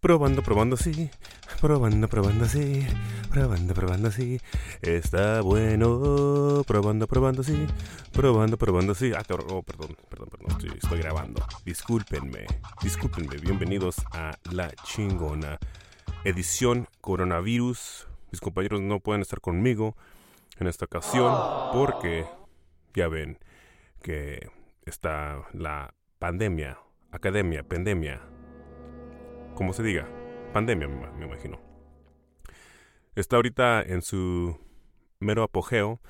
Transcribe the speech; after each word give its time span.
Probando, 0.00 0.42
probando, 0.42 0.78
sí. 0.78 1.10
Probando, 1.60 2.08
probando, 2.08 2.46
sí. 2.46 2.86
Probando, 3.28 3.74
probando, 3.74 4.10
sí. 4.10 4.40
Está 4.80 5.42
bueno. 5.42 6.62
Probando, 6.66 7.06
probando, 7.06 7.42
sí. 7.42 7.66
Probando, 8.10 8.56
probando, 8.56 8.94
sí. 8.94 9.12
Ah. 9.14 9.22
Oh, 9.50 9.62
perdón, 9.62 9.94
perdón, 10.08 10.28
perdón. 10.30 10.50
Estoy, 10.52 10.70
estoy 10.82 10.98
grabando. 11.00 11.44
Discúlpenme. 11.66 12.46
Discúlpenme. 12.82 13.36
Bienvenidos 13.42 13.96
a 14.12 14.38
La 14.50 14.70
Chingona. 14.84 15.58
Edición 16.24 16.88
Coronavirus. 17.02 18.08
Mis 18.32 18.40
compañeros 18.40 18.80
no 18.80 19.00
pueden 19.00 19.20
estar 19.20 19.42
conmigo 19.42 19.96
en 20.58 20.66
esta 20.66 20.86
ocasión 20.86 21.30
porque 21.74 22.24
ya 22.94 23.08
ven 23.08 23.38
que 24.02 24.48
está 24.86 25.42
la 25.52 25.92
pandemia, 26.18 26.78
academia, 27.12 27.62
pandemia 27.64 28.22
como 29.60 29.74
se 29.74 29.82
diga, 29.82 30.08
pandemia 30.54 30.88
me, 30.88 31.26
imagino. 31.26 31.60
Está 33.14 33.36
ahorita 33.36 33.82
en 33.82 34.00
su 34.00 34.58
mero 35.18 35.42
apogeo 35.42 36.00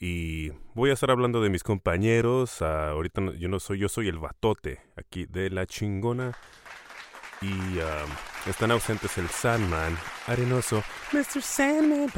y 0.00 0.50
voy 0.74 0.90
a 0.90 0.94
estar 0.94 1.12
hablando 1.12 1.40
de 1.40 1.48
mis 1.48 1.62
compañeros. 1.62 2.60
Ah, 2.60 2.88
ahorita 2.88 3.34
yo 3.38 3.48
no 3.48 3.60
soy, 3.60 3.78
yo 3.78 3.88
soy 3.88 4.08
el 4.08 4.18
batote 4.18 4.80
aquí 4.96 5.26
de 5.26 5.48
la 5.48 5.64
chingona. 5.64 6.36
Y 7.40 7.78
están 8.50 8.72
ausentes 8.72 9.16
el 9.16 9.28
Sandman, 9.28 9.96
Arenoso, 10.26 10.82
Mr. 11.12 11.40
Sandman, 11.40 12.10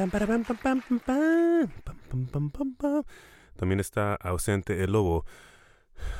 También 3.55 3.79
está 3.79 4.15
ausente 4.15 4.83
el 4.83 4.93
lobo. 4.93 5.25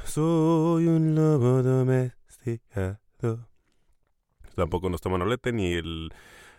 Soy 0.06 0.86
un 0.86 1.16
lobo 1.16 1.64
domesticado. 1.64 3.51
Tampoco 4.56 4.90
no 4.90 4.96
está 4.96 5.10
Manolete 5.10 5.52
ni 5.52 5.74
el 5.74 6.14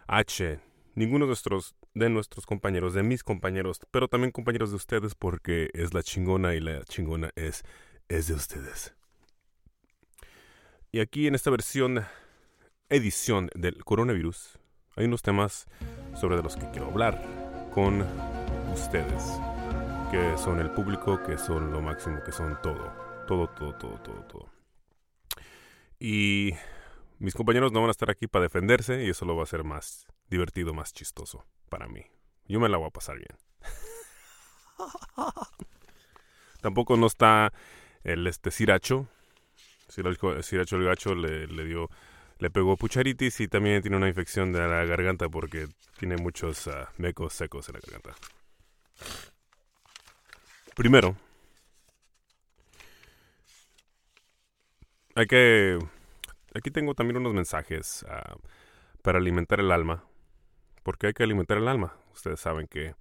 H. 0.07 0.61
Ninguno 0.95 1.25
de 1.25 1.29
nuestros, 1.29 1.75
de 1.95 2.11
nuestros 2.11 2.47
compañeros, 2.47 2.95
de 2.95 3.03
mis 3.03 3.23
compañeros, 3.23 3.81
pero 3.91 4.09
también 4.09 4.31
compañeros 4.31 4.71
de 4.71 4.77
ustedes 4.77 5.15
porque 5.15 5.71
es 5.73 5.95
la 5.95 6.03
chingona 6.03 6.55
y 6.55 6.61
la 6.61 6.85
chingona 6.85 7.31
es, 7.35 7.65
es 8.09 8.29
de 8.29 8.35
ustedes. 8.35 8.95
Y 10.91 11.01
aquí 11.01 11.27
en 11.27 11.35
esta 11.35 11.51
versión, 11.51 12.05
edición 12.91 13.49
del 13.55 13.83
coronavirus, 13.85 14.59
hay 14.97 15.07
unos 15.07 15.23
temas 15.23 15.67
sobre 16.21 16.43
los 16.43 16.57
que 16.57 16.71
quiero 16.71 16.89
hablar 16.89 17.23
con 17.73 18.05
ustedes, 18.71 19.23
que 20.11 20.37
son 20.37 20.61
el 20.61 20.71
público, 20.71 21.23
que 21.23 21.39
son 21.39 21.73
lo 21.73 21.81
máximo, 21.81 22.23
que 22.23 22.33
son 22.33 22.59
todo, 22.63 22.93
todo, 23.27 23.49
todo, 23.49 23.73
todo, 23.75 23.99
todo, 24.03 24.23
todo. 24.25 24.49
Y 25.99 26.53
mis 27.23 27.35
compañeros 27.35 27.71
no 27.71 27.81
van 27.81 27.89
a 27.89 27.93
estar 27.93 28.11
aquí 28.11 28.27
para 28.27 28.43
defenderse 28.43 29.05
y 29.05 29.11
eso 29.11 29.25
lo 29.25 29.37
va 29.37 29.43
a 29.43 29.45
hacer 29.45 29.63
más 29.63 30.09
divertido, 30.29 30.75
más 30.75 30.93
chistoso 30.93 31.47
para 31.69 31.87
mí. 31.87 32.05
Yo 32.49 32.59
me 32.59 32.69
la 32.69 32.79
voy 32.79 32.89
a 32.89 32.91
pasar 32.91 33.17
bien. 33.17 33.39
Tampoco 36.61 36.97
no 36.97 37.07
está 37.07 37.53
el 38.03 38.27
este 38.27 38.51
Siracho. 38.51 39.07
Siracho 39.89 40.77
el 40.77 40.85
gacho 40.85 41.15
le, 41.15 41.47
dio, 41.65 41.89
le 42.39 42.51
pegó 42.51 42.77
pucharitis 42.77 43.41
y 43.41 43.47
también 43.47 43.83
tiene 43.83 43.99
una 43.99 44.09
infección 44.09 44.53
de 44.53 44.59
la 44.59 44.85
garganta 44.85 45.29
porque 45.29 45.69
tiene 45.99 46.17
muchos 46.17 46.67
ah, 46.67 46.91
mecos 46.97 47.35
secos 47.35 47.69
en 47.69 47.75
la 47.75 47.81
garganta. 47.81 48.15
Primero, 50.75 51.15
hay 55.15 55.27
que 55.27 55.79
Aquí 56.55 56.71
tengo 56.71 56.95
también 56.95 57.17
unos 57.19 57.35
mensajes 57.35 58.05
ah, 58.09 58.37
para 59.03 59.19
alimentar 59.19 59.61
el 59.61 59.71
alma. 59.71 60.05
Porque 60.83 61.09
hay 61.09 61.13
que 61.13 61.23
alimentar 61.23 61.59
el 61.59 61.69
alma. 61.69 61.97
Ustedes 62.13 62.41
saben 62.41 62.67
que 62.67 62.95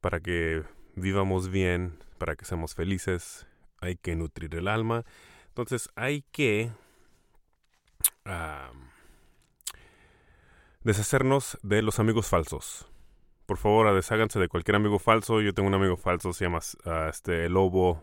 para 0.00 0.20
que 0.20 0.62
vivamos 0.94 1.48
bien, 1.48 1.98
para 2.18 2.36
que 2.36 2.44
seamos 2.44 2.74
felices, 2.74 3.46
hay 3.80 3.96
que 3.96 4.14
nutrir 4.16 4.54
el 4.54 4.68
alma. 4.68 5.04
Entonces 5.48 5.90
hay 5.96 6.22
que 6.32 6.70
deshacernos 10.82 11.58
de 11.62 11.82
los 11.82 11.98
amigos 11.98 12.28
falsos. 12.28 12.88
Por 13.46 13.58
favor, 13.58 13.92
desháganse 13.94 14.38
de 14.38 14.48
cualquier 14.48 14.76
amigo 14.76 14.98
falso. 14.98 15.40
Yo 15.40 15.52
tengo 15.52 15.68
un 15.68 15.74
amigo 15.74 15.96
falso, 15.96 16.32
se 16.32 16.44
llama 16.44 16.60
uh, 16.84 17.08
este 17.08 17.48
Lobo 17.48 18.02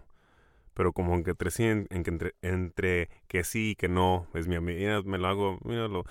pero 0.79 0.93
como 0.93 1.21
que 1.25 1.31
entre 1.31 1.51
sí, 1.51 1.65
en, 1.65 1.87
entre, 1.89 2.35
entre, 2.41 3.09
que 3.27 3.43
sí 3.43 3.71
y 3.71 3.75
que 3.75 3.89
no, 3.89 4.27
es 4.33 4.47
mi 4.47 4.55
amiga, 4.55 5.01
me 5.01 5.17
lo 5.17 5.27
hago, 5.27 5.59
míralo, 5.65 6.05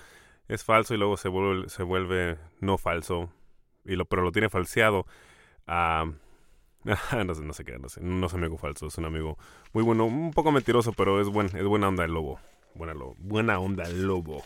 es 0.47 0.63
falso 0.63 0.93
y 0.93 0.97
luego 0.99 1.17
se 1.17 1.27
vuelve, 1.27 1.69
se 1.69 1.81
vuelve 1.81 2.37
no 2.59 2.77
falso, 2.77 3.31
y 3.83 3.95
lo, 3.95 4.05
pero 4.05 4.21
lo 4.21 4.31
tiene 4.31 4.47
falseado. 4.47 5.07
Ah, 5.65 6.05
no 6.83 7.33
sé, 7.33 7.41
no 7.41 7.53
sé 7.53 7.65
qué, 7.65 7.79
no 7.79 7.89
sé, 7.89 8.01
no 8.01 8.27
es 8.27 8.33
amigo 8.35 8.59
falso, 8.59 8.85
es 8.85 8.97
un 8.99 9.05
amigo 9.05 9.39
muy 9.73 9.83
bueno, 9.83 10.05
un 10.05 10.29
poco 10.33 10.51
mentiroso, 10.51 10.93
pero 10.93 11.19
es 11.19 11.29
buen, 11.29 11.47
es 11.47 11.65
buena 11.65 11.87
onda 11.87 12.05
el 12.05 12.13
lobo, 12.13 12.39
buena, 12.75 12.93
buena 13.17 13.57
onda 13.57 13.85
el 13.85 14.05
lobo. 14.05 14.37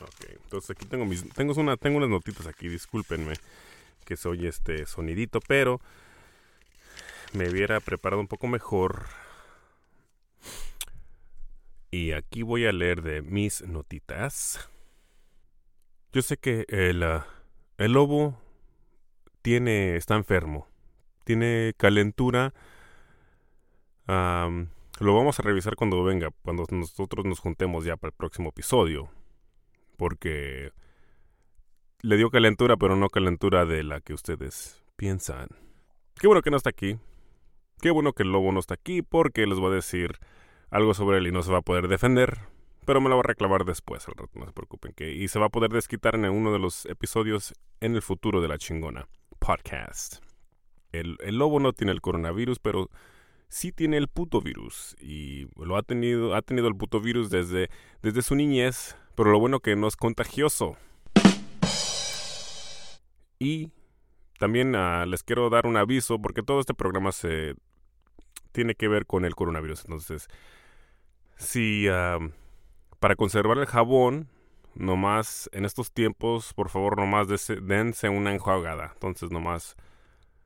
Ok, 0.00 0.30
entonces 0.44 0.70
aquí 0.70 0.86
tengo 0.86 1.04
mis, 1.04 1.28
tengo 1.34 1.52
una, 1.60 1.76
tengo 1.76 1.98
unas 1.98 2.08
notitas 2.08 2.46
aquí, 2.46 2.70
discúlpenme 2.70 3.34
que 4.06 4.16
soy 4.16 4.46
este 4.46 4.86
sonidito, 4.86 5.40
pero 5.46 5.82
me 7.32 7.48
hubiera 7.48 7.80
preparado 7.80 8.20
un 8.20 8.28
poco 8.28 8.46
mejor. 8.46 9.06
Y 11.90 12.12
aquí 12.12 12.42
voy 12.42 12.66
a 12.66 12.72
leer 12.72 13.02
de 13.02 13.22
mis 13.22 13.62
notitas. 13.62 14.70
Yo 16.12 16.22
sé 16.22 16.36
que 16.36 16.64
el, 16.68 17.02
ah, 17.02 17.26
el 17.78 17.92
lobo 17.92 18.38
tiene, 19.42 19.96
está 19.96 20.14
enfermo. 20.16 20.68
Tiene 21.24 21.74
calentura. 21.76 22.54
lo 24.06 25.14
vamos 25.14 25.38
a 25.38 25.42
revisar 25.42 25.76
cuando 25.76 26.02
venga, 26.02 26.30
cuando 26.42 26.64
nosotros 26.70 27.26
nos 27.26 27.40
juntemos 27.40 27.84
ya 27.84 27.96
para 27.96 28.10
el 28.10 28.16
próximo 28.16 28.50
episodio. 28.50 29.10
Porque 29.96 30.72
le 32.00 32.16
dio 32.16 32.30
calentura, 32.30 32.76
pero 32.76 32.96
no 32.96 33.08
calentura 33.08 33.64
de 33.64 33.82
la 33.82 34.00
que 34.00 34.14
ustedes 34.14 34.82
piensan. 34.96 35.48
Qué 36.18 36.26
bueno 36.26 36.42
que 36.42 36.50
no 36.50 36.56
está 36.56 36.70
aquí. 36.70 36.98
Qué 37.82 37.90
bueno 37.90 38.12
que 38.12 38.22
el 38.22 38.30
lobo 38.30 38.52
no 38.52 38.60
está 38.60 38.74
aquí 38.74 39.02
porque 39.02 39.44
les 39.44 39.58
voy 39.58 39.72
a 39.72 39.74
decir 39.74 40.20
algo 40.70 40.94
sobre 40.94 41.18
él 41.18 41.26
y 41.26 41.32
no 41.32 41.42
se 41.42 41.50
va 41.50 41.58
a 41.58 41.62
poder 41.62 41.88
defender. 41.88 42.38
Pero 42.86 43.00
me 43.00 43.08
lo 43.08 43.16
va 43.16 43.22
a 43.22 43.26
reclamar 43.26 43.64
después, 43.64 44.06
al 44.06 44.14
rato, 44.14 44.38
no 44.38 44.46
se 44.46 44.52
preocupen. 44.52 44.94
Y 45.00 45.26
se 45.26 45.40
va 45.40 45.46
a 45.46 45.48
poder 45.48 45.72
desquitar 45.72 46.14
en 46.14 46.24
uno 46.26 46.52
de 46.52 46.60
los 46.60 46.86
episodios 46.86 47.54
en 47.80 47.96
el 47.96 48.02
futuro 48.02 48.40
de 48.40 48.46
la 48.46 48.56
chingona 48.56 49.08
podcast. 49.40 50.22
El, 50.92 51.16
lobo 51.36 51.58
no 51.58 51.72
tiene 51.72 51.90
el 51.90 52.00
coronavirus, 52.00 52.60
pero 52.60 52.88
sí 53.48 53.72
tiene 53.72 53.96
el 53.96 54.06
puto 54.06 54.40
virus. 54.40 54.94
Y 55.00 55.48
lo 55.56 55.76
ha 55.76 55.82
tenido, 55.82 56.36
ha 56.36 56.42
tenido 56.42 56.68
el 56.68 56.76
puto 56.76 57.00
virus 57.00 57.30
desde, 57.30 57.68
desde 58.00 58.22
su 58.22 58.36
niñez. 58.36 58.96
Pero 59.16 59.32
lo 59.32 59.40
bueno 59.40 59.58
que 59.58 59.74
no 59.74 59.88
es 59.88 59.96
contagioso. 59.96 60.76
Y 63.40 63.72
también 64.38 64.76
ah, 64.76 65.04
les 65.04 65.24
quiero 65.24 65.50
dar 65.50 65.66
un 65.66 65.76
aviso 65.76 66.20
porque 66.20 66.44
todo 66.44 66.60
este 66.60 66.74
programa 66.74 67.10
se 67.10 67.56
tiene 68.52 68.74
que 68.74 68.88
ver 68.88 69.06
con 69.06 69.24
el 69.24 69.34
coronavirus. 69.34 69.84
Entonces, 69.84 70.28
si 71.36 71.86
para 73.00 73.16
conservar 73.16 73.58
el 73.58 73.66
jabón, 73.66 74.28
nomás 74.74 75.50
en 75.52 75.64
estos 75.64 75.92
tiempos, 75.92 76.54
por 76.54 76.68
favor, 76.68 76.96
nomás 76.96 77.26
dense 77.28 78.08
una 78.08 78.32
enjuagada. 78.32 78.90
Entonces, 78.94 79.30
nomás 79.30 79.76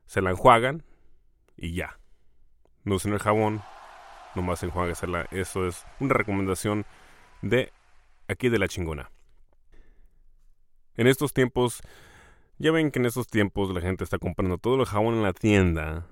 se 0.05 0.21
la 0.21 0.31
enjuagan 0.31 0.83
y 1.55 1.73
ya. 1.73 1.99
No 2.83 2.95
usen 2.95 3.13
el 3.13 3.19
jabón, 3.19 3.61
nomás 4.35 4.63
enjuáguesela. 4.63 5.27
Eso 5.31 5.67
es 5.67 5.85
una 5.99 6.13
recomendación 6.13 6.85
de 7.41 7.71
aquí 8.27 8.49
de 8.49 8.59
la 8.59 8.67
chingona. 8.67 9.11
En 10.95 11.05
estos 11.07 11.33
tiempos, 11.33 11.81
ya 12.57 12.71
ven 12.71 12.89
que 12.89 12.99
en 12.99 13.05
estos 13.05 13.27
tiempos 13.27 13.69
la 13.69 13.81
gente 13.81 14.03
está 14.03 14.17
comprando 14.17 14.57
todo 14.57 14.79
el 14.79 14.85
jabón 14.85 15.15
en 15.15 15.23
la 15.23 15.33
tienda 15.33 16.07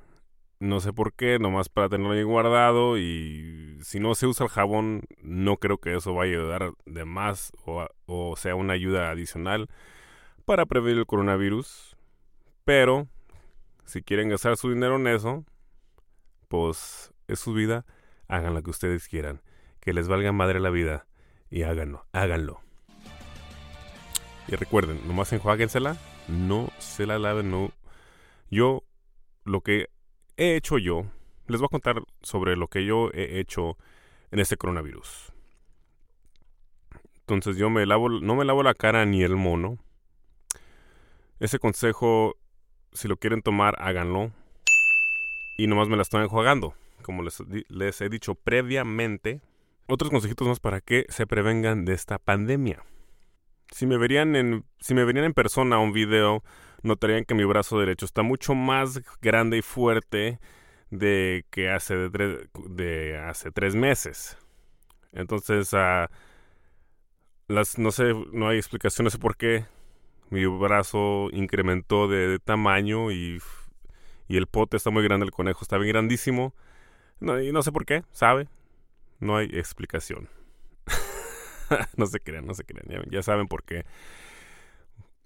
no 0.65 0.79
sé 0.79 0.93
por 0.93 1.13
qué, 1.13 1.39
nomás 1.39 1.69
para 1.69 1.89
tenerlo 1.89 2.13
ahí 2.13 2.23
guardado 2.23 2.97
y 2.97 3.77
si 3.81 3.99
no 3.99 4.15
se 4.15 4.27
usa 4.27 4.45
el 4.45 4.51
jabón, 4.51 5.03
no 5.21 5.57
creo 5.57 5.77
que 5.77 5.95
eso 5.95 6.13
vaya 6.13 6.33
a 6.33 6.39
ayudar 6.39 6.73
de 6.85 7.05
más 7.05 7.51
o, 7.65 8.35
sea 8.35 8.55
una 8.55 8.73
ayuda 8.73 9.09
adicional 9.09 9.69
para 10.45 10.65
prevenir 10.65 10.97
el 10.99 11.05
coronavirus. 11.05 11.95
Pero 12.63 13.07
si 13.85 14.01
quieren 14.01 14.29
gastar 14.29 14.57
su 14.57 14.71
dinero 14.71 14.95
en 14.95 15.07
eso, 15.07 15.45
pues 16.47 17.13
es 17.27 17.39
su 17.39 17.53
vida, 17.53 17.85
hagan 18.27 18.53
lo 18.53 18.63
que 18.63 18.71
ustedes 18.71 19.07
quieran. 19.07 19.41
Que 19.79 19.93
les 19.93 20.07
valga 20.07 20.31
madre 20.31 20.59
la 20.59 20.71
vida 20.71 21.05
y 21.49 21.61
háganlo, 21.63 22.07
háganlo. 22.11 22.59
Y 24.47 24.55
recuerden, 24.55 25.07
nomás 25.07 25.31
enjuáguensela, 25.31 25.97
no 26.27 26.69
se 26.79 27.05
la 27.05 27.19
laven, 27.19 27.51
no. 27.51 27.71
Yo 28.49 28.83
lo 29.43 29.61
que 29.61 29.89
he 30.37 30.55
hecho 30.55 30.77
yo, 30.77 31.05
les 31.47 31.59
voy 31.59 31.67
a 31.67 31.69
contar 31.69 32.01
sobre 32.21 32.55
lo 32.55 32.67
que 32.67 32.85
yo 32.85 33.09
he 33.13 33.39
hecho 33.39 33.77
en 34.31 34.39
este 34.39 34.57
coronavirus. 34.57 35.31
Entonces 37.21 37.57
yo 37.57 37.69
me 37.69 37.85
lavo, 37.85 38.09
no 38.09 38.35
me 38.35 38.45
lavo 38.45 38.61
la 38.63 38.73
cara 38.73 39.05
ni 39.05 39.23
el 39.23 39.35
mono. 39.35 39.79
Ese 41.39 41.59
consejo, 41.59 42.37
si 42.93 43.07
lo 43.07 43.17
quieren 43.17 43.41
tomar, 43.41 43.75
háganlo. 43.79 44.31
Y 45.57 45.67
nomás 45.67 45.87
me 45.87 45.95
la 45.95 46.03
estoy 46.03 46.23
enjuagando. 46.23 46.75
Como 47.01 47.23
les, 47.23 47.43
les 47.69 48.01
he 48.01 48.09
dicho 48.09 48.35
previamente. 48.35 49.41
Otros 49.87 50.11
consejitos 50.11 50.47
más 50.47 50.59
para 50.59 50.81
que 50.81 51.05
se 51.09 51.25
prevengan 51.27 51.85
de 51.85 51.93
esta 51.93 52.19
pandemia. 52.19 52.83
Si 53.71 53.87
me 53.87 53.97
verían 53.97 54.35
en, 54.35 54.65
si 54.79 54.93
me 54.93 55.03
verían 55.03 55.25
en 55.25 55.33
persona 55.33 55.79
un 55.79 55.93
video, 55.93 56.43
notarían 56.83 57.25
que 57.25 57.35
mi 57.35 57.43
brazo 57.43 57.79
derecho 57.79 58.05
está 58.05 58.21
mucho 58.23 58.55
más 58.55 59.01
grande 59.21 59.57
y 59.57 59.61
fuerte 59.61 60.39
de 60.89 61.45
que 61.49 61.69
hace 61.69 61.95
de, 62.09 62.49
de 62.69 63.17
hace 63.17 63.51
tres 63.51 63.75
meses. 63.75 64.37
Entonces, 65.11 65.71
uh, 65.73 66.07
las, 67.47 67.77
no 67.77 67.91
sé, 67.91 68.13
no 68.31 68.49
hay 68.49 68.57
explicaciones 68.57 69.17
por 69.17 69.37
qué 69.37 69.65
mi 70.29 70.45
brazo 70.45 71.29
incrementó 71.31 72.07
de, 72.07 72.39
tamaño 72.39 73.11
y, 73.11 73.39
y, 74.27 74.37
el 74.37 74.47
pote 74.47 74.77
está 74.77 74.89
muy 74.89 75.03
grande, 75.03 75.25
el 75.25 75.31
conejo 75.31 75.59
está 75.61 75.77
bien 75.77 75.93
grandísimo. 75.93 76.53
Y 77.21 77.51
no 77.51 77.63
sé 77.63 77.71
por 77.71 77.85
qué, 77.85 78.03
¿sabe? 78.11 78.49
No 79.19 79.37
hay 79.37 79.45
explicación. 79.53 80.29
no 81.97 82.05
se 82.05 82.19
crean, 82.19 82.45
no 82.45 82.53
se 82.53 82.65
crean. 82.65 83.05
Ya, 83.09 83.23
saben 83.23 83.47
por 83.47 83.63
qué. 83.63 83.85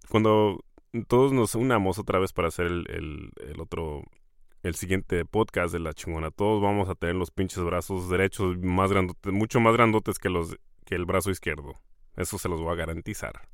Cuando 0.10 0.64
todos 1.08 1.32
nos 1.32 1.56
unamos 1.56 2.00
otra 2.00 2.20
vez 2.20 2.34
para 2.34 2.48
hacer 2.48 2.68
el, 2.68 3.32
el, 3.38 3.60
otro 3.60 4.04
el 4.64 4.76
siguiente 4.76 5.26
podcast 5.26 5.74
de 5.74 5.80
la 5.80 5.94
chingona. 5.94 6.32
Todos 6.32 6.62
vamos 6.62 6.90
a 6.90 6.96
tener 6.96 7.16
los 7.16 7.32
pinches 7.32 7.64
brazos 7.64 8.10
derechos 8.10 8.58
más 8.60 8.92
grandotes, 8.92 9.32
mucho 9.32 9.60
más 9.60 9.74
grandotes 9.74 10.20
que 10.20 10.30
los 10.30 10.58
que 10.86 10.96
el 10.96 11.06
brazo 11.06 11.32
izquierdo. 11.32 11.76
Eso 12.16 12.38
se 12.38 12.50
los 12.50 12.60
voy 12.60 12.74
a 12.74 12.76
garantizar. 12.76 13.48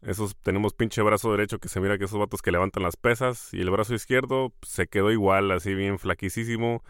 Esos 0.00 0.34
tenemos 0.36 0.74
pinche 0.74 1.00
brazo 1.02 1.30
derecho 1.30 1.60
que 1.60 1.68
se 1.68 1.78
mira 1.78 1.96
que 1.96 2.06
esos 2.06 2.18
vatos 2.18 2.42
que 2.42 2.50
levantan 2.50 2.82
las 2.82 2.96
pesas 2.96 3.54
y 3.54 3.60
el 3.60 3.70
brazo 3.70 3.94
izquierdo 3.94 4.52
se 4.62 4.88
quedó 4.88 5.12
igual, 5.12 5.52
así 5.52 5.74
bien 5.74 6.00
flaquísimo, 6.00 6.82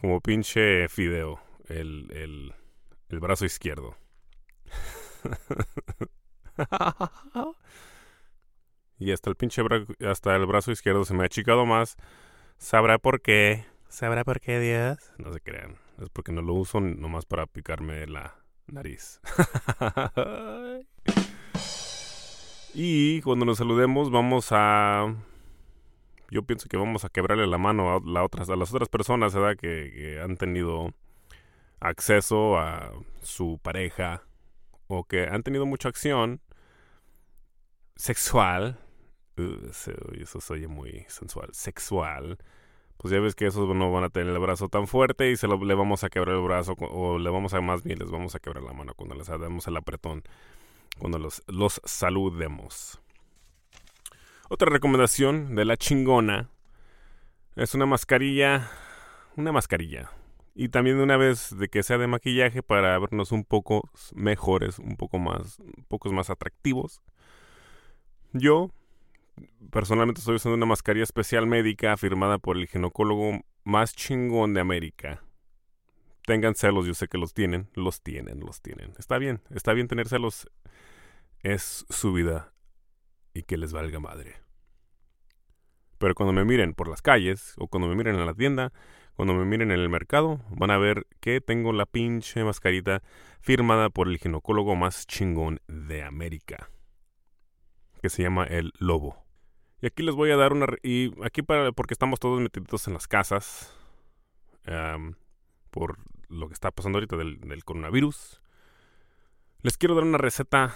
como 0.00 0.20
pinche 0.20 0.88
fideo, 0.88 1.40
el, 1.66 2.08
el, 2.12 2.54
el 3.08 3.18
brazo 3.18 3.44
izquierdo. 3.44 3.96
y 9.04 9.12
hasta 9.12 9.28
el 9.28 9.36
pinche 9.36 9.60
hasta 10.08 10.34
el 10.34 10.46
brazo 10.46 10.72
izquierdo 10.72 11.04
se 11.04 11.12
me 11.12 11.24
ha 11.24 11.26
achicado 11.26 11.66
más. 11.66 11.98
¿Sabrá 12.56 12.96
por 12.96 13.20
qué? 13.20 13.66
¿Sabrá 13.88 14.24
por 14.24 14.40
qué, 14.40 14.58
Dios? 14.58 14.96
No 15.18 15.30
se 15.30 15.40
crean. 15.40 15.76
Es 16.00 16.08
porque 16.08 16.32
no 16.32 16.40
lo 16.40 16.54
uso 16.54 16.80
nomás 16.80 17.26
para 17.26 17.46
picarme 17.46 18.06
la 18.06 18.34
nariz. 18.66 19.20
y 22.74 23.20
cuando 23.20 23.44
nos 23.44 23.58
saludemos 23.58 24.10
vamos 24.10 24.48
a... 24.52 25.14
Yo 26.30 26.42
pienso 26.44 26.66
que 26.70 26.78
vamos 26.78 27.04
a 27.04 27.10
quebrarle 27.10 27.46
la 27.46 27.58
mano 27.58 27.96
a, 27.96 28.00
la 28.02 28.24
otras, 28.24 28.48
a 28.48 28.56
las 28.56 28.72
otras 28.72 28.88
personas 28.88 29.34
¿verdad? 29.34 29.58
Que 29.58 30.18
han 30.22 30.38
tenido 30.38 30.94
acceso 31.78 32.56
a 32.58 32.90
su 33.20 33.60
pareja 33.62 34.22
o 34.86 35.04
que 35.04 35.26
han 35.26 35.42
tenido 35.42 35.66
mucha 35.66 35.90
acción 35.90 36.40
sexual 37.96 38.78
Uh, 39.36 39.66
eso 40.20 40.40
se 40.40 40.52
oye 40.52 40.68
muy 40.68 41.04
sensual, 41.08 41.48
sexual, 41.52 42.38
pues 42.96 43.12
ya 43.12 43.20
ves 43.20 43.34
que 43.34 43.46
esos 43.46 43.74
no 43.74 43.92
van 43.92 44.04
a 44.04 44.10
tener 44.10 44.32
el 44.32 44.38
brazo 44.38 44.68
tan 44.68 44.86
fuerte 44.86 45.30
y 45.30 45.36
se 45.36 45.48
le 45.48 45.74
vamos 45.74 46.04
a 46.04 46.08
quebrar 46.08 46.36
el 46.36 46.42
brazo 46.42 46.74
o 46.78 47.18
le 47.18 47.30
vamos 47.30 47.52
a 47.54 47.60
más 47.60 47.82
bien 47.82 47.98
les 47.98 48.10
vamos 48.10 48.34
a 48.34 48.38
quebrar 48.38 48.62
la 48.62 48.72
mano 48.72 48.94
cuando 48.94 49.14
les 49.14 49.26
damos 49.26 49.66
el 49.66 49.76
apretón, 49.76 50.22
cuando 50.98 51.18
los, 51.18 51.42
los 51.48 51.80
saludemos. 51.84 53.00
Otra 54.48 54.70
recomendación 54.70 55.56
de 55.56 55.64
la 55.64 55.76
chingona 55.76 56.50
es 57.56 57.74
una 57.74 57.86
mascarilla, 57.86 58.70
una 59.36 59.52
mascarilla. 59.52 60.10
Y 60.54 60.68
también 60.68 61.00
una 61.00 61.16
vez 61.16 61.56
de 61.58 61.68
que 61.68 61.82
sea 61.82 61.98
de 61.98 62.06
maquillaje 62.06 62.62
para 62.62 62.96
vernos 62.98 63.32
un 63.32 63.44
poco 63.44 63.90
mejores, 64.14 64.78
un 64.78 64.96
poco 64.96 65.18
más, 65.18 65.58
un 65.58 65.84
pocos 65.88 66.12
más 66.12 66.30
atractivos. 66.30 67.00
Yo 68.32 68.70
personalmente 69.70 70.20
estoy 70.20 70.36
usando 70.36 70.56
una 70.56 70.66
mascarilla 70.66 71.04
especial 71.04 71.46
médica 71.46 71.96
firmada 71.96 72.38
por 72.38 72.56
el 72.56 72.66
ginecólogo 72.66 73.40
más 73.64 73.94
chingón 73.94 74.54
de 74.54 74.60
América. 74.60 75.22
Tengan 76.26 76.54
celos, 76.54 76.86
yo 76.86 76.94
sé 76.94 77.08
que 77.08 77.18
los 77.18 77.34
tienen, 77.34 77.68
los 77.74 78.02
tienen, 78.02 78.40
los 78.40 78.62
tienen. 78.62 78.94
Está 78.98 79.18
bien, 79.18 79.42
está 79.50 79.72
bien 79.72 79.88
tener 79.88 80.08
celos. 80.08 80.48
Es 81.40 81.84
su 81.90 82.12
vida 82.12 82.54
y 83.34 83.42
que 83.42 83.58
les 83.58 83.72
valga 83.72 84.00
madre. 84.00 84.36
Pero 85.98 86.14
cuando 86.14 86.32
me 86.32 86.44
miren 86.44 86.74
por 86.74 86.88
las 86.88 87.02
calles 87.02 87.54
o 87.58 87.68
cuando 87.68 87.88
me 87.88 87.94
miren 87.94 88.16
en 88.16 88.26
la 88.26 88.34
tienda, 88.34 88.72
cuando 89.14 89.34
me 89.34 89.44
miren 89.44 89.70
en 89.70 89.80
el 89.80 89.88
mercado, 89.88 90.40
van 90.50 90.70
a 90.70 90.78
ver 90.78 91.06
que 91.20 91.40
tengo 91.40 91.72
la 91.72 91.86
pinche 91.86 92.42
mascarita 92.42 93.02
firmada 93.40 93.90
por 93.90 94.08
el 94.08 94.18
ginecólogo 94.18 94.74
más 94.76 95.06
chingón 95.06 95.60
de 95.68 96.02
América, 96.02 96.70
que 98.02 98.08
se 98.08 98.22
llama 98.22 98.44
el 98.44 98.72
Lobo. 98.78 99.23
Y 99.84 99.86
aquí 99.86 100.02
les 100.02 100.14
voy 100.14 100.30
a 100.30 100.36
dar 100.38 100.54
una... 100.54 100.64
Y 100.82 101.12
aquí 101.22 101.42
para, 101.42 101.70
porque 101.72 101.92
estamos 101.92 102.18
todos 102.18 102.40
metidos 102.40 102.88
en 102.88 102.94
las 102.94 103.06
casas 103.06 103.70
por 105.70 105.98
lo 106.30 106.48
que 106.48 106.54
está 106.54 106.70
pasando 106.70 106.96
ahorita 106.96 107.18
del, 107.18 107.64
coronavirus. 107.66 108.40
Les 109.60 109.76
quiero 109.76 109.94
dar 109.94 110.04
una 110.04 110.16
receta, 110.16 110.74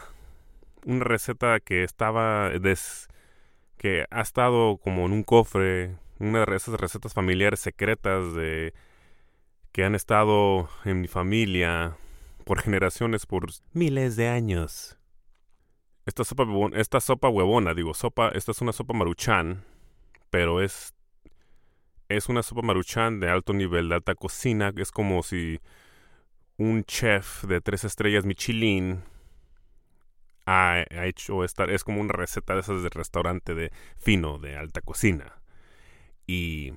una 0.84 1.04
receta 1.04 1.58
que 1.58 1.84
estaba, 1.84 2.50
des, 2.50 3.08
que 3.78 4.04
ha 4.10 4.20
estado 4.20 4.76
como 4.76 5.06
en 5.06 5.12
un 5.12 5.22
cofre, 5.22 5.96
una 6.18 6.44
de 6.44 6.56
esas 6.56 6.78
recetas 6.78 7.14
familiares 7.14 7.60
secretas 7.60 8.34
de 8.34 8.74
que 9.72 9.84
han 9.84 9.94
estado 9.94 10.68
en 10.84 11.00
mi 11.00 11.08
familia 11.08 11.96
por 12.44 12.60
generaciones, 12.60 13.24
por 13.24 13.46
miles 13.72 14.16
de 14.16 14.28
años. 14.28 14.97
Esta 16.08 16.24
sopa, 16.24 16.46
esta 16.72 17.00
sopa 17.00 17.28
huevona, 17.28 17.74
digo, 17.74 17.92
sopa, 17.92 18.30
esta 18.30 18.52
es 18.52 18.62
una 18.62 18.72
sopa 18.72 18.94
maruchan, 18.94 19.66
pero 20.30 20.62
es, 20.62 20.94
es 22.08 22.30
una 22.30 22.42
sopa 22.42 22.62
maruchan 22.62 23.20
de 23.20 23.28
alto 23.28 23.52
nivel, 23.52 23.90
de 23.90 23.96
alta 23.96 24.14
cocina. 24.14 24.72
Es 24.78 24.90
como 24.90 25.22
si 25.22 25.60
un 26.56 26.84
chef 26.84 27.44
de 27.44 27.60
tres 27.60 27.84
estrellas 27.84 28.24
Michelin 28.24 29.04
ha, 30.46 30.82
hecho 31.04 31.44
esta, 31.44 31.64
es 31.64 31.84
como 31.84 32.00
una 32.00 32.14
receta 32.14 32.54
de 32.54 32.60
esas 32.60 32.82
de 32.82 32.88
restaurante 32.88 33.54
de 33.54 33.70
fino, 33.98 34.38
de 34.38 34.56
alta 34.56 34.80
cocina. 34.80 35.42
Y 36.26 36.72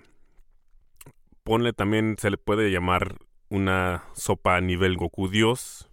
ponle 1.43 1.71
también, 1.71 2.17
se 2.19 2.31
le 2.31 2.37
puede 2.37 2.69
llamar 2.69 3.15
una 3.47 4.03
sopa 4.11 4.57
a 4.57 4.61
nivel 4.61 4.97
Goku 4.97 5.29
Dios, 5.29 5.89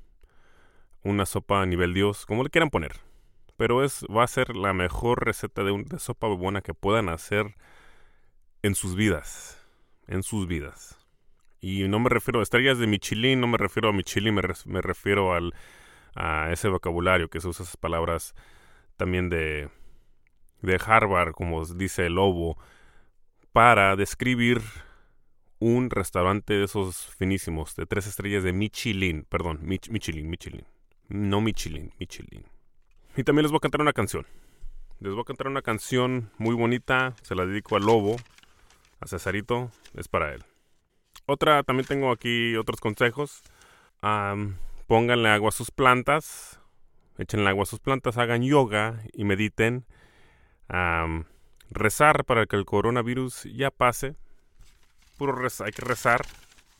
una 1.04 1.24
sopa 1.24 1.62
a 1.62 1.66
nivel 1.66 1.94
Dios, 1.94 2.26
como 2.26 2.42
le 2.42 2.50
quieran 2.50 2.70
poner 2.70 3.06
pero 3.58 3.84
es, 3.84 4.04
va 4.04 4.22
a 4.22 4.28
ser 4.28 4.56
la 4.56 4.72
mejor 4.72 5.26
receta 5.26 5.64
de, 5.64 5.98
sopa 5.98 6.28
buena 6.28 6.62
que 6.62 6.74
puedan 6.74 7.08
hacer 7.08 7.56
en 8.62 8.76
sus 8.76 8.94
vidas. 8.94 9.60
En 10.06 10.22
sus 10.22 10.46
vidas. 10.46 10.96
Y 11.60 11.88
no 11.88 11.98
me 11.98 12.08
refiero 12.08 12.38
a 12.38 12.44
estrellas 12.44 12.78
de 12.78 12.86
Michelin, 12.86 13.40
no 13.40 13.48
me 13.48 13.58
refiero 13.58 13.88
a 13.88 13.92
Michelin, 13.92 14.32
me, 14.32 14.42
me 14.66 14.80
refiero 14.80 15.34
al, 15.34 15.54
a 16.14 16.52
ese 16.52 16.68
vocabulario 16.68 17.28
que 17.28 17.40
se 17.40 17.48
usa 17.48 17.64
esas 17.64 17.76
palabras 17.76 18.36
también 18.96 19.28
de, 19.28 19.68
de 20.62 20.80
Harvard, 20.86 21.32
como 21.32 21.66
dice 21.66 22.06
el 22.06 22.14
lobo, 22.14 22.56
para 23.52 23.96
describir 23.96 24.62
un 25.58 25.90
restaurante 25.90 26.54
de 26.54 26.64
esos 26.66 27.08
finísimos, 27.16 27.74
de 27.74 27.86
tres 27.86 28.06
estrellas 28.06 28.44
de 28.44 28.52
Michelin, 28.52 29.24
perdón, 29.28 29.58
Michelin, 29.62 30.30
Michelin, 30.30 30.64
no 31.08 31.40
Michelin, 31.40 31.92
Michelin. 31.98 32.44
Y 33.18 33.24
también 33.24 33.42
les 33.42 33.50
voy 33.50 33.56
a 33.56 33.60
cantar 33.60 33.80
una 33.80 33.92
canción. 33.92 34.28
Les 35.00 35.12
voy 35.12 35.22
a 35.22 35.24
cantar 35.24 35.48
una 35.48 35.60
canción 35.60 36.30
muy 36.38 36.54
bonita. 36.54 37.16
Se 37.22 37.34
la 37.34 37.46
dedico 37.46 37.74
al 37.74 37.82
lobo. 37.82 38.14
A 39.00 39.08
Cesarito. 39.08 39.72
Es 39.94 40.06
para 40.06 40.34
él. 40.34 40.44
Otra, 41.26 41.64
también 41.64 41.84
tengo 41.84 42.12
aquí 42.12 42.54
otros 42.54 42.80
consejos. 42.80 43.42
pónganle 44.86 45.30
agua 45.30 45.48
a 45.48 45.50
sus 45.50 45.72
plantas. 45.72 46.60
Échenle 47.16 47.48
agua 47.48 47.64
a 47.64 47.66
sus 47.66 47.80
plantas. 47.80 48.18
Hagan 48.18 48.44
yoga 48.44 49.02
y 49.12 49.24
mediten. 49.24 49.84
rezar 51.70 52.24
para 52.24 52.46
que 52.46 52.54
el 52.54 52.66
coronavirus 52.66 53.48
ya 53.52 53.72
pase. 53.72 54.14
Puro. 55.16 55.36
Hay 55.64 55.72
que 55.72 55.82
rezar. 55.82 56.24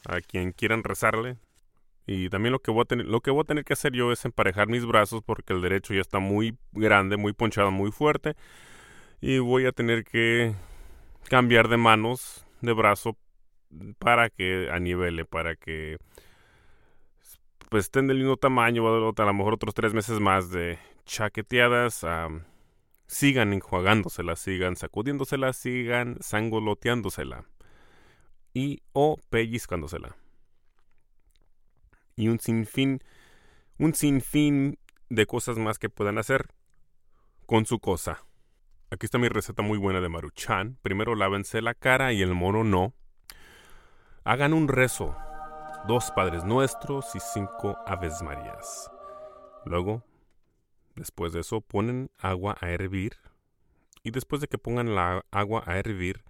A 0.07 0.21
quien 0.21 0.53
quieran 0.53 0.85
rezarle. 0.85 1.37
Y 2.11 2.31
también 2.31 2.53
lo 2.53 2.61
que 2.61 2.71
voy 2.71 2.81
a 2.81 2.85
tener, 2.87 3.07
lo 3.07 3.21
que 3.21 3.31
voy 3.31 3.43
a 3.43 3.45
tener 3.45 3.67
que 3.67 3.75
hacer 3.75 3.93
yo 3.93 4.11
es 4.13 4.25
emparejar 4.25 4.67
mis 4.67 4.87
brazos 4.87 5.23
porque 5.23 5.53
el 5.53 5.61
derecho 5.61 5.93
ya 5.93 6.01
está 6.01 6.21
muy 6.21 6.57
grande, 6.73 7.19
muy 7.19 7.35
ponchado, 7.35 7.71
muy 7.71 7.93
fuerte. 7.93 8.35
Y 9.21 9.41
voy 9.41 9.67
a 9.67 9.73
tener 9.73 10.05
que 10.05 10.55
cambiar 11.29 11.69
de 11.69 11.77
manos, 11.77 12.47
de 12.63 12.73
brazo, 12.73 13.19
para 13.99 14.31
que 14.31 14.71
anivele, 14.73 15.27
para 15.27 15.55
que 15.55 15.99
pues 17.69 17.85
estén 17.85 18.07
del 18.07 18.17
mismo 18.17 18.39
tamaño, 18.39 18.89
a 18.89 19.25
lo 19.25 19.35
mejor 19.35 19.53
otros 19.53 19.75
tres 19.75 19.93
meses 19.93 20.19
más 20.19 20.51
de 20.51 20.79
chaqueteadas, 21.05 22.07
sigan 23.07 23.53
enjuagándosela, 23.53 24.35
sigan 24.37 24.77
sacudiéndosela, 24.77 25.53
sigan 25.53 26.17
sangoloteándosela 26.21 27.45
y 28.55 28.81
o 28.95 29.19
pellizcándosela. 29.29 30.17
Y 32.19 32.27
un 32.27 32.41
sinfín, 32.41 33.01
un 33.79 33.95
sinfín 33.95 34.77
de 35.09 35.25
cosas 35.25 35.57
más 35.57 35.79
que 35.79 35.89
puedan 35.89 36.19
hacer 36.19 36.49
con 37.47 37.65
su 37.65 37.79
cosa. 37.79 38.25
Aquí 38.91 39.07
está 39.07 39.19
mi 39.19 39.29
receta 39.29 39.63
muy 39.63 39.79
buena 39.79 40.01
de 40.01 40.09
maruchan. 40.09 40.79
Primero 40.83 41.15
lávense 41.15 41.63
la 41.63 41.75
cara 41.75 42.13
y 42.13 42.21
el 42.21 42.35
mono 42.35 42.65
no. 42.65 42.93
Hagan 44.25 44.53
un 44.53 44.67
rezo, 44.67 45.17
dos 45.87 46.11
Padres 46.11 46.43
Nuestros 46.43 47.15
y 47.15 47.21
cinco 47.21 47.79
Aves 47.87 48.21
Marías. 48.21 48.91
Luego, 49.65 50.03
después 50.97 51.33
de 51.33 51.41
eso, 51.41 51.61
ponen 51.61 52.11
agua 52.19 52.57
a 52.61 52.71
hervir. 52.71 53.17
Y 54.03 54.11
después 54.11 54.41
de 54.41 54.49
que 54.49 54.59
pongan 54.59 54.97
la 54.97 55.25
agua 55.31 55.63
a 55.67 55.79
hervir, 55.79 56.25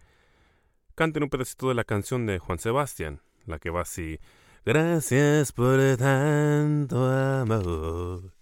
canten 0.94 1.22
un 1.22 1.30
pedacito 1.30 1.70
de 1.70 1.74
la 1.74 1.84
canción 1.84 2.26
de 2.26 2.38
Juan 2.38 2.58
Sebastián, 2.58 3.22
la 3.46 3.58
que 3.58 3.70
va 3.70 3.80
así. 3.80 4.20
Gracias 4.68 5.50
por 5.50 5.78
tanto 5.96 7.02
amor. 7.06 8.34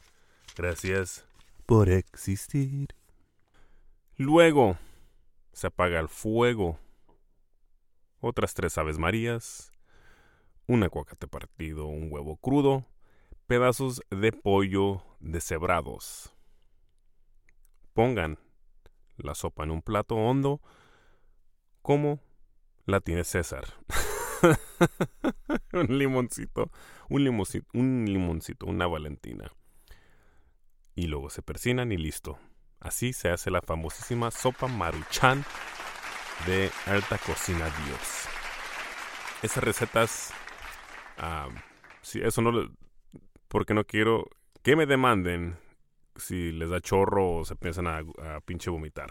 Gracias 0.56 1.24
por 1.66 1.88
existir. 1.88 2.88
Luego 4.16 4.76
se 5.52 5.68
apaga 5.68 6.00
el 6.00 6.08
fuego. 6.08 6.80
Otras 8.18 8.54
tres 8.54 8.76
aves 8.76 8.98
marías, 8.98 9.70
un 10.66 10.82
aguacate 10.82 11.28
partido, 11.28 11.86
un 11.86 12.12
huevo 12.12 12.36
crudo, 12.38 12.84
pedazos 13.46 14.00
de 14.10 14.32
pollo 14.32 15.04
deshebrados. 15.20 16.34
Pongan 17.92 18.40
la 19.16 19.36
sopa 19.36 19.62
en 19.62 19.70
un 19.70 19.80
plato 19.80 20.16
hondo 20.16 20.60
como 21.82 22.18
la 22.84 22.98
tiene 22.98 23.22
César. 23.22 23.64
un 25.72 25.98
limoncito, 25.98 26.70
un 27.08 27.24
limoncito, 27.24 27.66
un 27.74 28.04
limoncito, 28.06 28.66
una 28.66 28.86
valentina. 28.86 29.52
Y 30.94 31.06
luego 31.06 31.30
se 31.30 31.42
persinan 31.42 31.92
y 31.92 31.96
listo. 31.96 32.38
Así 32.80 33.12
se 33.12 33.30
hace 33.30 33.50
la 33.50 33.62
famosísima 33.62 34.30
sopa 34.30 34.68
maruchan 34.68 35.44
de 36.46 36.70
alta 36.86 37.18
cocina 37.18 37.64
Dios. 37.64 38.28
Esas 39.42 39.64
recetas, 39.64 40.32
si 42.02 42.20
eso 42.20 42.42
no, 42.42 42.70
porque 43.48 43.74
no 43.74 43.84
quiero 43.84 44.28
que 44.62 44.76
me 44.76 44.86
demanden 44.86 45.58
si 46.16 46.52
les 46.52 46.70
da 46.70 46.80
chorro 46.80 47.36
o 47.36 47.44
se 47.44 47.56
piensan 47.56 47.86
a, 47.86 47.98
a 47.98 48.40
pinche 48.40 48.70
vomitar. 48.70 49.10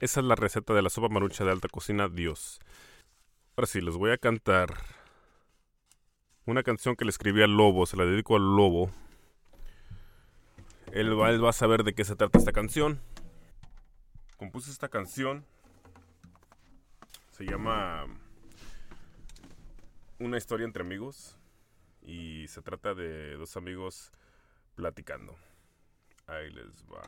Esa 0.00 0.20
es 0.20 0.26
la 0.26 0.34
receta 0.34 0.72
de 0.72 0.82
la 0.82 0.90
sopa 0.90 1.08
marucha 1.08 1.44
de 1.44 1.50
alta 1.50 1.68
cocina 1.68 2.08
Dios. 2.08 2.60
Ahora 3.56 3.66
sí, 3.66 3.80
les 3.80 3.96
voy 3.96 4.12
a 4.12 4.18
cantar 4.18 4.74
una 6.46 6.62
canción 6.62 6.96
que 6.96 7.04
le 7.04 7.10
escribí 7.10 7.42
al 7.42 7.56
lobo, 7.56 7.86
se 7.86 7.96
la 7.96 8.04
dedico 8.04 8.36
al 8.36 8.56
lobo. 8.56 8.90
Él 10.92 11.18
va, 11.18 11.48
a 11.48 11.52
saber 11.52 11.84
de 11.84 11.94
qué 11.94 12.04
se 12.04 12.16
trata 12.16 12.38
esta 12.38 12.52
canción. 12.52 13.00
Compuse 14.36 14.70
esta 14.70 14.88
canción. 14.88 15.44
Se 17.30 17.44
llama 17.44 18.06
Una 20.18 20.36
historia 20.36 20.64
entre 20.64 20.82
amigos. 20.82 21.36
Y 22.02 22.48
se 22.48 22.62
trata 22.62 22.94
de 22.94 23.36
dos 23.36 23.56
amigos 23.56 24.10
platicando. 24.74 25.36
Ahí 26.26 26.50
les 26.50 26.84
va. 26.86 27.02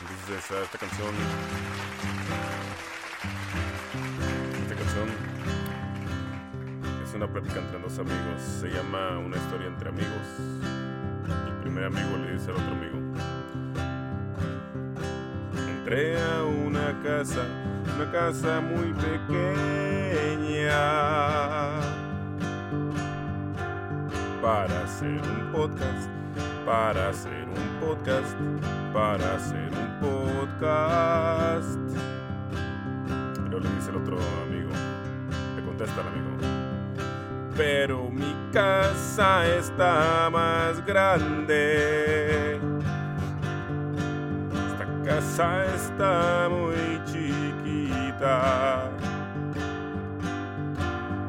Entonces 0.00 0.50
esta 0.50 0.78
canción 0.78 1.14
una 7.14 7.28
plática 7.28 7.60
entre 7.60 7.78
dos 7.78 7.98
amigos. 7.98 8.42
Se 8.60 8.68
llama 8.68 9.18
Una 9.18 9.36
historia 9.36 9.68
entre 9.68 9.88
amigos. 9.88 10.26
El 11.46 11.54
primer 11.62 11.84
amigo 11.84 12.16
le 12.18 12.32
dice 12.32 12.50
al 12.50 12.56
otro 12.56 12.72
amigo. 12.72 12.98
Entré 15.68 16.20
a 16.20 16.42
una 16.42 17.00
casa, 17.02 17.46
una 17.94 18.10
casa 18.10 18.60
muy 18.60 18.92
pequeña. 18.94 20.72
Para 24.42 24.82
hacer 24.84 25.20
un 25.22 25.52
podcast, 25.52 26.08
para 26.66 27.10
hacer 27.10 27.46
un 27.48 27.80
podcast, 27.80 28.36
para 28.92 29.34
hacer 29.36 29.70
un 29.72 30.00
podcast. 30.00 31.80
Pero 33.44 33.60
le 33.60 33.70
dice 33.70 33.90
el 33.90 33.96
otro 33.96 34.18
amigo, 34.42 34.70
le 35.56 35.62
contesta 35.64 36.00
el 36.00 36.08
amigo 36.08 36.33
pero 37.56 38.10
mi 38.10 38.34
casa 38.52 39.46
está 39.46 40.28
más 40.30 40.84
grande. 40.84 42.58
Esta 44.66 44.86
casa 45.04 45.64
está 45.74 46.48
muy 46.48 47.00
chiquita. 47.04 48.90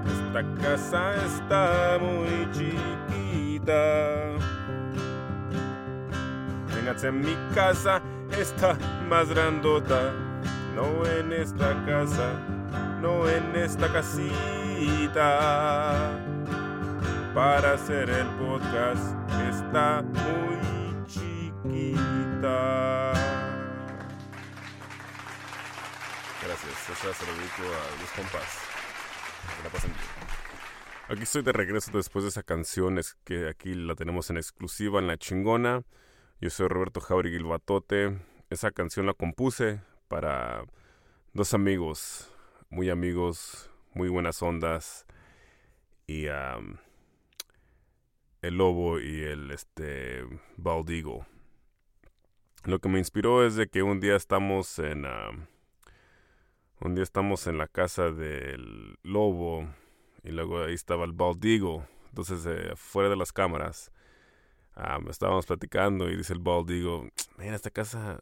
Esta 0.07 0.43
casa 0.61 1.15
está 1.25 1.97
muy 1.99 2.49
chiquita. 2.51 4.31
Vénganse 6.75 7.11
mi 7.11 7.35
casa, 7.53 8.01
está 8.31 8.77
más 9.09 9.29
grandota. 9.29 10.11
No 10.75 11.05
en 11.05 11.31
esta 11.31 11.73
casa, 11.85 12.31
no 13.01 13.27
en 13.29 13.55
esta 13.55 13.91
casita 13.91 14.19
para 17.33 17.73
hacer 17.73 18.09
el 18.09 18.27
podcast 18.37 19.15
está 19.49 20.01
muy 20.01 21.05
chiquita. 21.05 23.11
Gracias, 26.41 26.89
esa 26.89 27.13
se 27.13 27.25
lo 27.25 27.33
dedico 27.33 27.63
a 27.63 28.01
los 28.01 28.11
compas. 28.11 28.59
Aquí 31.07 31.23
estoy 31.23 31.43
de 31.43 31.51
regreso 31.51 31.91
después 31.93 32.23
de 32.23 32.29
esa 32.29 32.43
canción, 32.43 32.97
es 32.97 33.15
que 33.23 33.49
aquí 33.49 33.75
la 33.75 33.95
tenemos 33.95 34.29
en 34.29 34.37
exclusiva 34.37 34.99
en 34.99 35.07
La 35.07 35.17
Chingona. 35.17 35.83
Yo 36.41 36.49
soy 36.49 36.67
Roberto 36.67 37.01
Jauregui 37.01 37.43
Batote. 37.43 38.19
Esa 38.49 38.71
canción 38.71 39.05
la 39.05 39.13
compuse 39.13 39.81
para 40.07 40.63
dos 41.33 41.53
amigos, 41.53 42.31
muy 42.69 42.89
amigos, 42.89 43.69
muy 43.93 44.09
buenas 44.09 44.41
ondas. 44.41 45.05
Y 46.07 46.25
el 46.25 46.77
lobo 48.57 48.99
y 48.99 49.23
el 49.23 49.51
este 49.51 50.23
baldigo. 50.57 51.25
Lo 52.63 52.79
que 52.79 52.89
me 52.89 52.99
inspiró 52.99 53.45
es 53.45 53.55
de 53.55 53.67
que 53.67 53.83
un 53.83 53.99
día 53.99 54.15
estamos 54.15 54.79
en 54.79 55.05
un 56.81 56.95
día 56.95 57.03
estamos 57.03 57.47
en 57.47 57.57
la 57.57 57.67
casa 57.67 58.11
del 58.11 58.97
lobo 59.03 59.67
y 60.23 60.31
luego 60.31 60.63
ahí 60.63 60.73
estaba 60.73 61.05
el 61.05 61.13
baldigo. 61.13 61.87
Entonces 62.09 62.45
eh, 62.45 62.73
fuera 62.75 63.09
de 63.09 63.15
las 63.15 63.31
cámaras 63.31 63.91
estábamos 65.09 65.45
platicando 65.45 66.09
y 66.09 66.17
dice 66.17 66.33
el 66.33 66.39
baldigo, 66.39 67.07
mira 67.37 67.55
esta 67.55 67.69
casa 67.69 68.19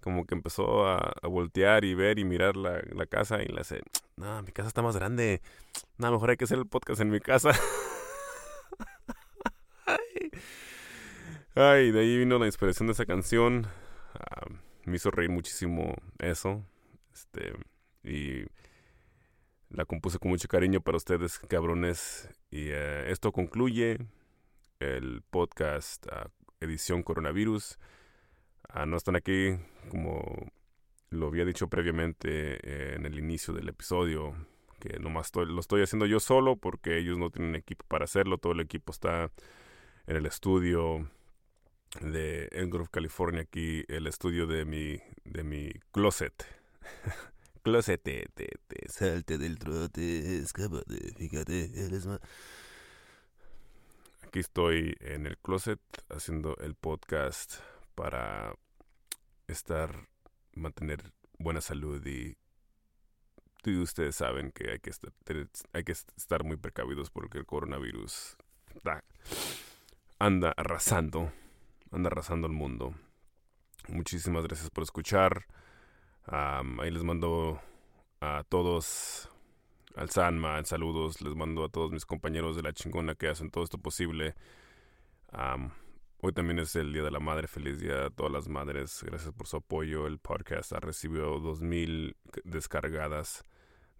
como 0.00 0.26
que 0.26 0.34
empezó 0.34 0.86
a, 0.86 1.12
voltear 1.22 1.84
y 1.84 1.94
ver 1.94 2.18
y 2.18 2.24
mirar 2.24 2.56
la, 2.56 3.06
casa 3.06 3.42
y 3.42 3.46
le 3.46 3.60
hace, 3.60 3.80
no, 4.16 4.42
mi 4.42 4.52
casa 4.52 4.68
está 4.68 4.82
más 4.82 4.96
grande, 4.96 5.42
no, 5.98 6.10
mejor 6.12 6.30
hay 6.30 6.36
que 6.36 6.44
hacer 6.44 6.58
el 6.58 6.66
podcast 6.66 7.00
en 7.00 7.10
mi 7.10 7.20
casa. 7.20 7.50
Ay. 11.54 11.90
de 11.90 12.00
ahí 12.00 12.18
vino 12.18 12.38
la 12.38 12.46
inspiración 12.46 12.86
de 12.86 12.92
esa 12.92 13.04
canción. 13.04 13.66
Ah, 14.14 14.46
me 14.84 14.96
hizo 14.96 15.10
reír 15.10 15.30
muchísimo 15.30 15.94
eso. 16.18 16.64
Este, 17.12 17.52
y 18.04 18.44
la 19.70 19.84
compuse 19.84 20.18
con 20.18 20.30
mucho 20.30 20.48
cariño 20.48 20.80
para 20.80 20.96
ustedes, 20.96 21.38
cabrones. 21.38 22.28
Y 22.50 22.68
eh, 22.68 23.10
esto 23.10 23.32
concluye 23.32 23.98
el 24.78 25.22
podcast 25.30 26.06
ah, 26.12 26.30
edición 26.60 27.02
coronavirus. 27.02 27.78
Ah, 28.68 28.86
no 28.86 28.96
están 28.96 29.16
aquí 29.16 29.56
como 29.90 30.22
lo 31.10 31.28
había 31.28 31.44
dicho 31.44 31.68
previamente 31.68 32.58
eh, 32.62 32.94
en 32.96 33.06
el 33.06 33.18
inicio 33.18 33.54
del 33.54 33.68
episodio, 33.68 34.34
que 34.78 34.98
nomás 34.98 35.30
lo 35.34 35.60
estoy 35.60 35.82
haciendo 35.82 36.06
yo 36.06 36.20
solo 36.20 36.56
porque 36.56 36.98
ellos 36.98 37.18
no 37.18 37.30
tienen 37.30 37.54
equipo 37.56 37.84
para 37.88 38.04
hacerlo, 38.04 38.38
todo 38.38 38.52
el 38.52 38.60
equipo 38.60 38.92
está 38.92 39.30
en 40.06 40.16
el 40.16 40.26
estudio 40.26 41.10
de 42.02 42.48
Engrove, 42.52 42.88
California, 42.90 43.42
aquí 43.42 43.84
el 43.88 44.06
estudio 44.06 44.46
de 44.46 44.64
mi, 44.66 45.00
de 45.24 45.44
mi 45.44 45.70
closet. 45.90 46.44
closet, 47.62 48.02
te, 48.02 48.26
te, 48.34 48.88
salte 48.88 49.38
del 49.38 49.58
trote, 49.58 50.38
escápate, 50.38 51.12
fíjate, 51.16 51.84
eres 51.86 52.06
más... 52.06 52.20
aquí 54.22 54.40
estoy 54.40 54.94
en 55.00 55.26
el 55.26 55.38
closet 55.38 55.80
haciendo 56.10 56.56
el 56.58 56.74
podcast 56.74 57.56
para 57.98 58.54
estar, 59.48 60.06
mantener 60.54 61.12
buena 61.36 61.60
salud 61.60 62.06
y, 62.06 62.36
ustedes 63.82 64.14
saben 64.16 64.50
que 64.52 64.70
hay 64.70 64.78
que, 64.78 64.88
estar, 64.88 65.12
hay 65.72 65.84
que 65.84 65.92
estar 65.92 66.42
muy 66.42 66.56
precavidos 66.56 67.10
porque 67.10 67.36
el 67.36 67.44
coronavirus 67.44 68.38
anda 70.18 70.54
arrasando, 70.56 71.30
anda 71.90 72.06
arrasando 72.06 72.46
el 72.46 72.54
mundo. 72.54 72.94
Muchísimas 73.88 74.44
gracias 74.44 74.70
por 74.70 74.84
escuchar. 74.84 75.46
ahí 76.24 76.90
les 76.90 77.02
mando 77.02 77.60
a 78.20 78.44
todos 78.48 79.28
al 79.96 80.08
Sanma, 80.08 80.64
saludos, 80.64 81.20
les 81.20 81.34
mando 81.34 81.64
a 81.64 81.68
todos 81.68 81.90
mis 81.90 82.06
compañeros 82.06 82.56
de 82.56 82.62
la 82.62 82.72
chingona 82.72 83.16
que 83.16 83.28
hacen 83.28 83.50
todo 83.50 83.64
esto 83.64 83.76
posible. 83.76 84.34
Hoy 86.20 86.32
también 86.32 86.58
es 86.58 86.74
el 86.76 86.92
Día 86.92 87.02
de 87.02 87.10
la 87.10 87.20
Madre, 87.20 87.48
feliz 87.48 87.78
día 87.78 88.06
a 88.06 88.10
todas 88.10 88.32
las 88.32 88.48
madres, 88.48 89.02
gracias 89.04 89.32
por 89.32 89.46
su 89.46 89.58
apoyo. 89.58 90.06
El 90.06 90.18
podcast 90.18 90.72
ha 90.72 90.80
recibido 90.80 91.38
2.000 91.38 92.16
descargadas, 92.44 93.44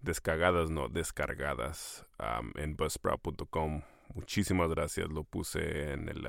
descargadas, 0.00 0.70
no, 0.70 0.88
descargadas 0.88 2.06
en 2.54 2.76
buzzsprout.com. 2.76 3.82
Muchísimas 4.14 4.70
gracias, 4.70 5.08
lo 5.08 5.24
puse 5.24 5.92
en 5.92 6.08
el... 6.08 6.28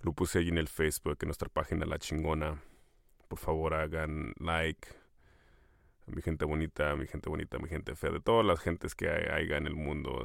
lo 0.00 0.12
puse 0.12 0.38
ahí 0.38 0.48
en 0.48 0.58
el 0.58 0.68
Facebook, 0.68 1.18
en 1.20 1.28
nuestra 1.28 1.48
página 1.48 1.86
La 1.86 1.98
Chingona. 1.98 2.62
Por 3.28 3.38
favor 3.38 3.74
hagan 3.74 4.32
like, 4.38 4.88
mi 6.06 6.22
gente 6.22 6.44
bonita, 6.44 6.94
mi 6.96 7.06
gente 7.06 7.30
bonita, 7.30 7.58
mi 7.58 7.68
gente 7.68 7.94
fea, 7.96 8.10
de 8.10 8.20
todas 8.20 8.44
las 8.44 8.60
gentes 8.60 8.94
que 8.94 9.08
hay, 9.08 9.50
en 9.52 9.66
el 9.66 9.74
mundo, 9.74 10.20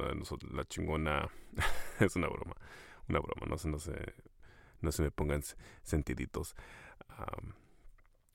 la 0.52 0.64
chingona 0.64 1.28
es 2.00 2.16
una 2.16 2.28
broma, 2.28 2.54
una 3.08 3.20
broma, 3.20 3.46
no 3.46 3.56
no 3.70 3.78
se, 3.78 4.14
no 4.80 4.92
se 4.92 5.02
me 5.02 5.10
pongan 5.10 5.42
sentiditos. 5.82 6.54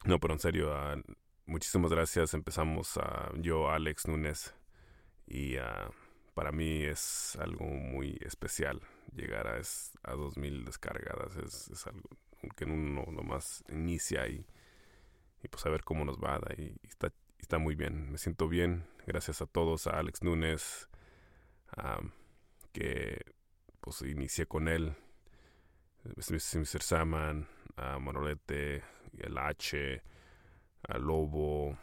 no, 0.05 0.19
pero 0.19 0.33
en 0.33 0.39
serio, 0.39 0.73
uh, 0.73 1.01
muchísimas 1.45 1.91
gracias. 1.91 2.33
Empezamos 2.33 2.99
yo, 3.37 3.69
Alex 3.69 4.07
Núñez, 4.07 4.53
y 5.27 5.55
para 6.33 6.51
mí 6.51 6.83
es 6.83 7.37
algo 7.39 7.65
muy 7.65 8.17
especial 8.21 8.81
llegar 9.13 9.47
a, 9.47 9.57
es, 9.57 9.93
a 10.03 10.13
2000 10.13 10.65
descargadas. 10.65 11.35
Es, 11.37 11.69
es 11.69 11.87
algo 11.87 12.09
que 12.55 12.65
uno 12.65 13.05
nomás 13.11 13.63
inicia 13.69 14.27
y, 14.27 14.45
y 15.41 15.47
pues 15.47 15.65
a 15.65 15.69
ver 15.69 15.83
cómo 15.83 16.05
nos 16.05 16.17
va. 16.17 16.39
Y, 16.57 16.63
y 16.63 16.87
está 16.87 17.11
está 17.45 17.59
muy 17.59 17.75
bien, 17.75 18.11
me 18.11 18.17
siento 18.17 18.47
bien. 18.47 18.87
Gracias 19.05 19.39
a 19.41 19.45
todos, 19.45 19.85
a 19.85 19.99
Alex 19.99 20.23
Núñez, 20.23 20.89
que 22.73 23.21
pues 23.85 24.01
inicié 24.01 24.47
con 24.47 24.67
él, 24.67 24.95
Mr. 26.03 26.81
Saman, 26.81 27.47
a 27.77 27.99
Manolete, 27.99 28.83
el 29.19 29.37
H, 29.37 30.01
a 30.87 30.97
Lobo, 30.97 31.77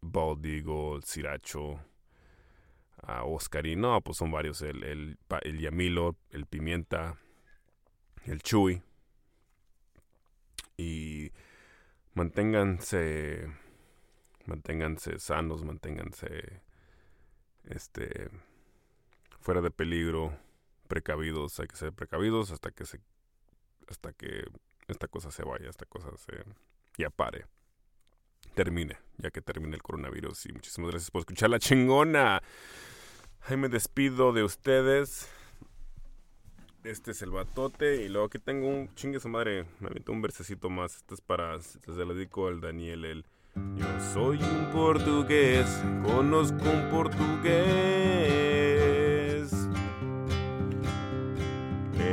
Baldigo, 0.00 0.96
el 0.96 1.04
Siracho, 1.04 1.80
a 2.98 3.22
Oscar 3.22 3.64
y 3.64 3.76
no, 3.76 4.00
pues 4.00 4.18
son 4.18 4.32
varios, 4.32 4.60
el, 4.62 4.82
el, 4.82 5.18
el 5.42 5.60
Yamilo, 5.60 6.16
el 6.30 6.46
Pimienta, 6.46 7.16
el 8.24 8.42
Chuy. 8.42 8.82
Y 10.76 11.30
manténganse 12.14 13.48
manténganse 14.46 15.20
sanos, 15.20 15.64
manténganse 15.64 16.60
este 17.64 18.30
fuera 19.40 19.60
de 19.60 19.70
peligro, 19.70 20.36
precavidos, 20.86 21.58
hay 21.60 21.66
que 21.66 21.76
ser 21.76 21.92
precavidos 21.92 22.50
hasta 22.50 22.70
que 22.70 22.86
se 22.86 23.00
hasta 23.88 24.12
que 24.12 24.44
esta 24.88 25.08
cosa 25.08 25.30
se 25.30 25.44
vaya, 25.44 25.68
esta 25.68 25.86
cosa 25.86 26.08
se 26.16 26.44
ya 26.96 27.10
pare. 27.10 27.46
Termine, 28.54 28.98
ya 29.18 29.30
que 29.30 29.42
termine 29.42 29.74
el 29.74 29.82
coronavirus 29.82 30.46
y 30.46 30.52
muchísimas 30.52 30.90
gracias 30.90 31.10
por 31.10 31.20
escuchar 31.20 31.50
la 31.50 31.58
chingona. 31.58 32.42
Ahí 33.42 33.56
me 33.56 33.68
despido 33.68 34.32
de 34.32 34.42
ustedes. 34.42 35.28
Este 36.84 37.10
es 37.10 37.22
el 37.22 37.30
batote. 37.30 38.02
Y 38.02 38.08
luego 38.08 38.26
aquí 38.28 38.38
tengo 38.38 38.68
un 38.68 38.94
chingue 38.94 39.20
su 39.20 39.28
madre. 39.28 39.66
Me 39.80 39.88
aviento 39.88 40.12
un 40.12 40.22
versecito 40.22 40.70
más. 40.70 40.96
Este 40.96 41.14
es 41.14 41.20
para. 41.20 41.60
Se 41.60 41.80
lo 41.86 42.14
dedico 42.14 42.48
al 42.48 42.60
Daniel, 42.60 43.04
el 43.04 43.26
yo 43.56 43.86
soy 44.12 44.36
un 44.36 44.66
portugués, 44.70 45.82
conozco 46.04 46.62
un 46.68 46.90
portugués. 46.90 48.65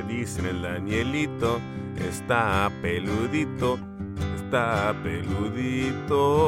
Dicen 0.02 0.46
el 0.46 0.62
Danielito, 0.62 1.62
está 1.98 2.72
peludito, 2.82 3.78
está 4.36 4.94
peludito. 5.04 6.42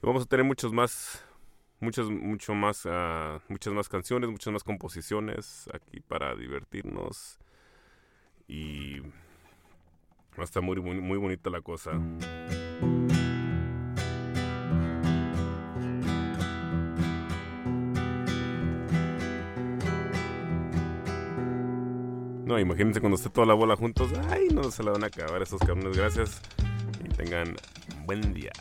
Vamos 0.00 0.22
a 0.22 0.26
tener 0.26 0.44
muchos 0.44 0.72
más, 0.72 1.24
muchas, 1.80 2.08
mucho 2.08 2.54
más, 2.54 2.86
uh, 2.86 3.40
muchas 3.48 3.74
más 3.74 3.88
canciones, 3.88 4.30
muchas 4.30 4.52
más 4.52 4.62
composiciones 4.62 5.68
aquí 5.74 6.00
para 6.00 6.34
divertirnos 6.34 7.38
y 8.48 9.02
Está 10.38 10.60
muy, 10.60 10.80
muy, 10.80 11.00
muy 11.00 11.18
bonita 11.18 11.50
la 11.50 11.60
cosa. 11.60 11.92
Imagínense 22.60 23.00
cuando 23.00 23.16
esté 23.16 23.30
toda 23.30 23.46
la 23.46 23.54
bola 23.54 23.76
juntos. 23.76 24.10
Ay, 24.28 24.48
no 24.52 24.70
se 24.70 24.82
la 24.82 24.92
van 24.92 25.04
a 25.04 25.08
acabar 25.08 25.42
esos 25.42 25.60
cabrones. 25.60 25.96
Gracias 25.96 26.40
y 27.04 27.08
tengan 27.08 27.56
buen 28.06 28.32
día. 28.34 28.52